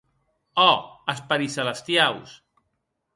[0.63, 0.71] Ò,
[1.13, 2.33] esperits celestiaus!